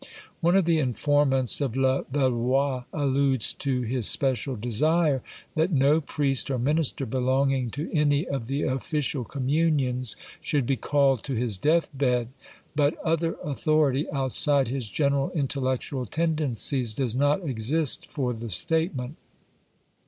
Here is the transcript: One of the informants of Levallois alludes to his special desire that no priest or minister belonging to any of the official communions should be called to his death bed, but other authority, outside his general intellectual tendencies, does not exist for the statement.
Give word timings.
One 0.39 0.55
of 0.55 0.65
the 0.65 0.79
informants 0.79 1.61
of 1.61 1.73
Levallois 1.75 2.85
alludes 2.91 3.53
to 3.53 3.81
his 3.83 4.07
special 4.07 4.55
desire 4.55 5.21
that 5.53 5.71
no 5.71 6.01
priest 6.01 6.49
or 6.49 6.57
minister 6.57 7.05
belonging 7.05 7.69
to 7.69 7.87
any 7.95 8.25
of 8.25 8.47
the 8.47 8.63
official 8.63 9.23
communions 9.23 10.15
should 10.41 10.65
be 10.65 10.75
called 10.75 11.21
to 11.25 11.35
his 11.35 11.59
death 11.59 11.91
bed, 11.95 12.29
but 12.75 12.97
other 13.03 13.35
authority, 13.43 14.11
outside 14.11 14.69
his 14.69 14.89
general 14.89 15.29
intellectual 15.35 16.07
tendencies, 16.07 16.93
does 16.95 17.13
not 17.13 17.47
exist 17.47 18.07
for 18.11 18.33
the 18.33 18.49
statement. 18.49 19.17